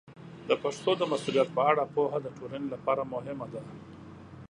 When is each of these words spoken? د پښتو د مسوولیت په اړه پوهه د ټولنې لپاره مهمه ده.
د 0.49 0.51
پښتو 0.63 0.91
د 0.97 1.01
مسوولیت 1.11 1.49
په 1.57 1.61
اړه 1.71 1.83
پوهه 1.95 2.17
د 2.21 2.27
ټولنې 2.37 2.67
لپاره 2.73 3.01
مهمه 3.13 3.47
ده. 3.53 3.61